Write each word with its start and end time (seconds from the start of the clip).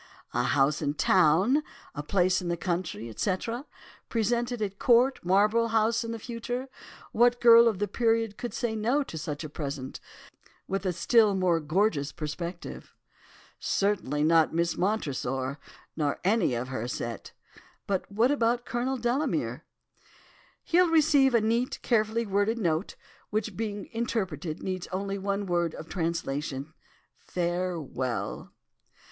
"'A 0.33 0.41
house 0.41 0.81
in 0.81 0.95
town—a 0.95 2.01
place 2.01 2.41
in 2.41 2.47
the 2.47 2.57
country, 2.57 3.07
etc., 3.07 3.67
presented 4.09 4.59
at 4.59 4.79
Court, 4.79 5.19
Marlborough 5.23 5.67
House 5.67 6.03
in 6.03 6.11
the 6.11 6.17
future—what 6.17 7.39
girl 7.39 7.67
of 7.67 7.77
the 7.77 7.87
period 7.87 8.35
could 8.35 8.51
say 8.51 8.75
no 8.75 9.03
to 9.03 9.15
such 9.15 9.43
a 9.43 9.49
present—with 9.49 10.87
a 10.87 10.91
still 10.93 11.35
more 11.35 11.59
gorgeous 11.59 12.11
perspective?' 12.11 12.95
"'Certainly 13.59 14.23
not 14.23 14.51
Miss 14.55 14.75
Montresor, 14.75 15.59
nor 15.95 16.19
any 16.23 16.55
of 16.55 16.69
her 16.69 16.87
set. 16.87 17.33
But 17.85 18.11
what 18.11 18.31
about 18.31 18.65
Colonel 18.65 18.97
Delamere?' 18.97 19.65
"'He'll 20.63 20.89
receive 20.89 21.35
a 21.35 21.41
neat, 21.41 21.77
carefully 21.83 22.25
worded 22.25 22.57
note, 22.57 22.95
which 23.29 23.55
being 23.55 23.85
interpreted, 23.91 24.63
needs 24.63 24.87
only 24.87 25.19
one 25.19 25.45
word 25.45 25.75
of 25.75 25.87
translation, 25.89 26.73
"farewell." 27.19 28.51